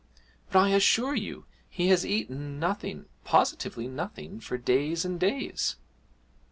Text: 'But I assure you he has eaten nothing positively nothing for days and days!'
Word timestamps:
'But 0.49 0.57
I 0.57 0.69
assure 0.69 1.13
you 1.13 1.45
he 1.69 1.89
has 1.89 2.03
eaten 2.07 2.57
nothing 2.59 3.05
positively 3.23 3.87
nothing 3.87 4.39
for 4.39 4.57
days 4.57 5.05
and 5.05 5.19
days!' 5.19 5.75